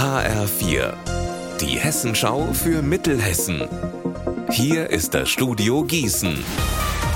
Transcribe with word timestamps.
HR4, 0.00 0.94
die 1.60 1.78
Hessenschau 1.78 2.54
für 2.54 2.80
Mittelhessen. 2.80 3.68
Hier 4.50 4.88
ist 4.88 5.12
das 5.12 5.28
Studio 5.28 5.84
Gießen. 5.84 6.42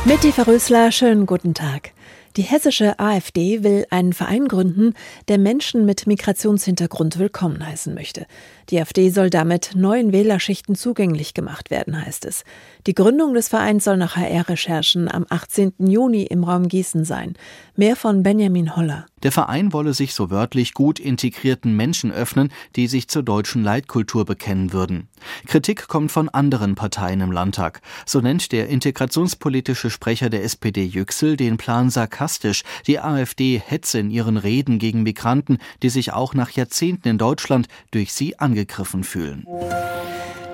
Mit 0.04 0.22
Eva 0.22 0.42
Rösler, 0.42 0.92
schönen 0.92 1.24
guten 1.24 1.54
Tag. 1.54 1.92
Die 2.36 2.42
hessische 2.42 2.98
AfD 2.98 3.62
will 3.62 3.86
einen 3.90 4.12
Verein 4.12 4.48
gründen, 4.48 4.94
der 5.28 5.38
Menschen 5.38 5.86
mit 5.86 6.08
Migrationshintergrund 6.08 7.20
willkommen 7.20 7.64
heißen 7.64 7.94
möchte. 7.94 8.26
Die 8.70 8.80
AfD 8.80 9.10
soll 9.10 9.30
damit 9.30 9.70
neuen 9.76 10.10
Wählerschichten 10.10 10.74
zugänglich 10.74 11.34
gemacht 11.34 11.70
werden, 11.70 12.04
heißt 12.04 12.24
es. 12.24 12.42
Die 12.88 12.94
Gründung 12.94 13.34
des 13.34 13.46
Vereins 13.46 13.84
soll 13.84 13.98
nach 13.98 14.16
HR-Recherchen 14.16 15.08
am 15.08 15.26
18. 15.28 15.74
Juni 15.78 16.24
im 16.24 16.42
Raum 16.42 16.66
Gießen 16.66 17.04
sein. 17.04 17.34
Mehr 17.76 17.94
von 17.94 18.24
Benjamin 18.24 18.74
Holler. 18.74 19.06
Der 19.22 19.32
Verein 19.32 19.72
wolle 19.72 19.94
sich 19.94 20.12
so 20.12 20.30
wörtlich 20.30 20.74
gut 20.74 20.98
integrierten 20.98 21.74
Menschen 21.74 22.12
öffnen, 22.12 22.52
die 22.76 22.88
sich 22.88 23.08
zur 23.08 23.22
deutschen 23.22 23.62
Leitkultur 23.62 24.24
bekennen 24.26 24.72
würden. 24.72 25.08
Kritik 25.46 25.88
kommt 25.88 26.12
von 26.12 26.28
anderen 26.28 26.74
Parteien 26.74 27.22
im 27.22 27.32
Landtag. 27.32 27.80
So 28.04 28.20
nennt 28.20 28.52
der 28.52 28.68
integrationspolitische 28.68 29.88
Sprecher 29.88 30.28
der 30.28 30.44
SPD 30.44 30.84
Yüksel 30.84 31.38
den 31.38 31.56
Plan 31.56 31.88
sarkastisch. 32.24 32.62
Die 32.86 33.00
AfD 33.00 33.60
hetze 33.64 33.98
in 33.98 34.10
ihren 34.10 34.36
Reden 34.36 34.78
gegen 34.78 35.02
Migranten, 35.02 35.58
die 35.82 35.90
sich 35.90 36.12
auch 36.12 36.34
nach 36.34 36.50
Jahrzehnten 36.50 37.08
in 37.08 37.18
Deutschland 37.18 37.68
durch 37.90 38.12
sie 38.12 38.38
angegriffen 38.38 39.04
fühlen. 39.04 39.46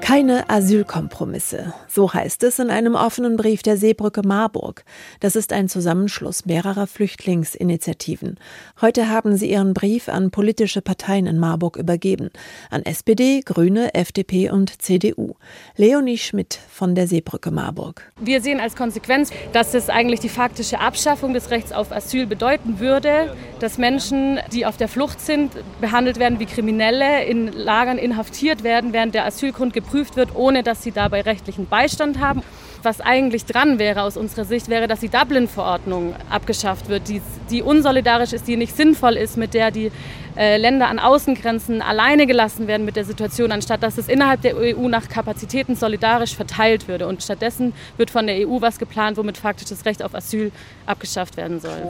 Keine 0.00 0.48
Asylkompromisse. 0.50 1.74
So 1.86 2.12
heißt 2.12 2.42
es 2.42 2.58
in 2.58 2.70
einem 2.70 2.94
offenen 2.94 3.36
Brief 3.36 3.62
der 3.62 3.76
Seebrücke 3.76 4.22
Marburg. 4.26 4.84
Das 5.20 5.36
ist 5.36 5.52
ein 5.52 5.68
Zusammenschluss 5.68 6.46
mehrerer 6.46 6.86
Flüchtlingsinitiativen. 6.86 8.38
Heute 8.80 9.08
haben 9.08 9.36
sie 9.36 9.50
ihren 9.50 9.74
Brief 9.74 10.08
an 10.08 10.30
politische 10.30 10.82
Parteien 10.82 11.26
in 11.26 11.38
Marburg 11.38 11.76
übergeben. 11.76 12.30
An 12.70 12.82
SPD, 12.82 13.42
Grüne, 13.44 13.94
FDP 13.94 14.50
und 14.50 14.82
CDU. 14.82 15.34
Leonie 15.76 16.18
Schmidt 16.18 16.58
von 16.70 16.94
der 16.94 17.06
Seebrücke 17.06 17.50
Marburg. 17.50 18.10
Wir 18.20 18.40
sehen 18.40 18.58
als 18.58 18.74
Konsequenz, 18.74 19.30
dass 19.52 19.74
es 19.74 19.90
eigentlich 19.90 20.20
die 20.20 20.28
faktische 20.28 20.80
Abschaffung 20.80 21.34
des 21.34 21.50
Rechts 21.50 21.72
auf 21.72 21.92
Asyl 21.92 22.26
bedeuten 22.26 22.80
würde, 22.80 23.36
dass 23.60 23.78
Menschen, 23.78 24.40
die 24.52 24.66
auf 24.66 24.76
der 24.76 24.88
Flucht 24.88 25.20
sind, 25.20 25.52
behandelt 25.80 26.18
werden 26.18 26.40
wie 26.40 26.46
Kriminelle, 26.46 27.24
in 27.24 27.52
Lagern 27.52 27.98
inhaftiert 27.98 28.64
werden, 28.64 28.92
während 28.92 29.14
der 29.14 29.26
Asylgrund 29.26 29.72
geprüft 29.90 30.16
wird, 30.16 30.34
ohne 30.34 30.62
dass 30.62 30.82
sie 30.82 30.92
dabei 30.92 31.22
rechtlichen 31.22 31.66
Beistand 31.66 32.20
haben. 32.20 32.42
Was 32.82 33.00
eigentlich 33.00 33.44
dran 33.44 33.78
wäre 33.78 34.02
aus 34.02 34.16
unserer 34.16 34.44
Sicht, 34.44 34.68
wäre, 34.68 34.88
dass 34.88 35.00
die 35.00 35.10
Dublin-Verordnung 35.10 36.14
abgeschafft 36.30 36.88
wird, 36.88 37.08
die, 37.08 37.20
die, 37.50 37.62
unsolidarisch 37.62 38.32
ist, 38.32 38.48
die 38.48 38.56
nicht 38.56 38.74
sinnvoll 38.74 39.16
ist, 39.16 39.36
mit 39.36 39.52
der 39.52 39.70
die 39.70 39.92
äh, 40.36 40.56
Länder 40.56 40.88
an 40.88 40.98
Außengrenzen 40.98 41.82
alleine 41.82 42.26
gelassen 42.26 42.68
werden 42.68 42.86
mit 42.86 42.96
der 42.96 43.04
Situation, 43.04 43.52
anstatt 43.52 43.82
dass 43.82 43.98
es 43.98 44.08
innerhalb 44.08 44.40
der 44.40 44.56
EU 44.56 44.88
nach 44.88 45.08
Kapazitäten 45.08 45.76
solidarisch 45.76 46.34
verteilt 46.34 46.88
würde. 46.88 47.06
Und 47.06 47.22
stattdessen 47.22 47.74
wird 47.98 48.10
von 48.10 48.26
der 48.26 48.48
EU 48.48 48.60
was 48.60 48.78
geplant, 48.78 49.18
womit 49.18 49.36
faktisch 49.36 49.68
das 49.68 49.84
Recht 49.84 50.02
auf 50.02 50.14
Asyl 50.14 50.50
abgeschafft 50.86 51.36
werden 51.36 51.60
soll. 51.60 51.82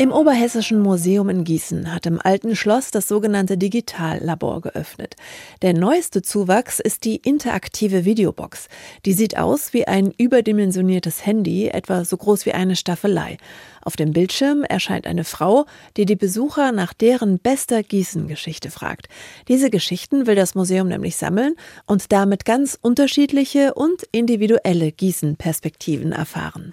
Im 0.00 0.12
Oberhessischen 0.12 0.80
Museum 0.80 1.28
in 1.28 1.42
Gießen 1.42 1.92
hat 1.92 2.06
im 2.06 2.20
alten 2.22 2.54
Schloss 2.54 2.92
das 2.92 3.08
sogenannte 3.08 3.58
Digitallabor 3.58 4.60
geöffnet. 4.60 5.16
Der 5.60 5.74
neueste 5.74 6.22
Zuwachs 6.22 6.78
ist 6.78 7.04
die 7.04 7.16
interaktive 7.16 8.04
Videobox. 8.04 8.68
Die 9.06 9.12
sieht 9.12 9.36
aus 9.36 9.72
wie 9.72 9.88
ein 9.88 10.12
überdimensioniertes 10.16 11.26
Handy, 11.26 11.66
etwa 11.66 12.04
so 12.04 12.16
groß 12.16 12.46
wie 12.46 12.52
eine 12.52 12.76
Staffelei. 12.76 13.38
Auf 13.82 13.96
dem 13.96 14.12
Bildschirm 14.12 14.62
erscheint 14.62 15.04
eine 15.04 15.24
Frau, 15.24 15.66
die 15.96 16.06
die 16.06 16.14
Besucher 16.14 16.70
nach 16.70 16.94
deren 16.94 17.40
bester 17.40 17.82
Gießen-Geschichte 17.82 18.70
fragt. 18.70 19.08
Diese 19.48 19.68
Geschichten 19.68 20.28
will 20.28 20.36
das 20.36 20.54
Museum 20.54 20.86
nämlich 20.86 21.16
sammeln 21.16 21.56
und 21.86 22.12
damit 22.12 22.44
ganz 22.44 22.78
unterschiedliche 22.80 23.74
und 23.74 24.04
individuelle 24.12 24.92
Gießen-Perspektiven 24.92 26.12
erfahren. 26.12 26.72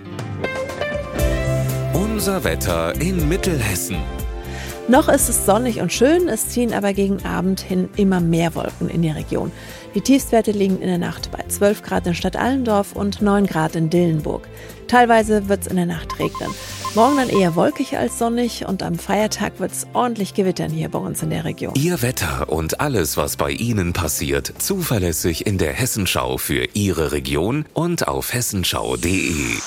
Unser 2.25 2.43
Wetter 2.43 2.99
in 2.99 3.29
Mittelhessen. 3.29 3.97
Noch 4.87 5.09
ist 5.09 5.29
es 5.29 5.45
sonnig 5.45 5.79
und 5.79 5.93
schön, 5.93 6.27
es 6.27 6.49
ziehen 6.49 6.73
aber 6.73 6.91
gegen 6.93 7.23
Abend 7.23 7.59
hin 7.59 7.87
immer 7.97 8.19
mehr 8.19 8.55
Wolken 8.55 8.89
in 8.89 9.03
die 9.03 9.11
Region. 9.11 9.51
Die 9.93 10.01
Tiefstwerte 10.01 10.49
liegen 10.49 10.81
in 10.81 10.87
der 10.87 10.97
Nacht 10.97 11.29
bei 11.29 11.43
12 11.47 11.83
Grad 11.83 12.07
in 12.07 12.15
Stadt 12.15 12.35
Allendorf 12.35 12.93
und 12.93 13.21
9 13.21 13.45
Grad 13.45 13.75
in 13.75 13.91
Dillenburg. 13.91 14.47
Teilweise 14.87 15.49
wird 15.49 15.61
es 15.61 15.67
in 15.67 15.75
der 15.75 15.85
Nacht 15.85 16.17
regnen. 16.17 16.49
Morgen 16.95 17.17
dann 17.17 17.29
eher 17.29 17.55
wolkig 17.55 17.95
als 17.95 18.17
sonnig 18.17 18.65
und 18.67 18.81
am 18.81 18.95
Feiertag 18.95 19.59
wird 19.59 19.73
es 19.73 19.85
ordentlich 19.93 20.33
gewittern 20.33 20.71
hier 20.71 20.89
bei 20.89 20.97
uns 20.97 21.21
in 21.21 21.29
der 21.29 21.45
Region. 21.45 21.75
Ihr 21.75 22.01
Wetter 22.01 22.49
und 22.49 22.79
alles, 22.79 23.17
was 23.17 23.37
bei 23.37 23.51
Ihnen 23.51 23.93
passiert, 23.93 24.51
zuverlässig 24.57 25.45
in 25.45 25.59
der 25.59 25.73
Hessenschau 25.73 26.39
für 26.39 26.69
Ihre 26.73 27.11
Region 27.11 27.65
und 27.75 28.07
auf 28.07 28.33
hessenschau.de. 28.33 29.59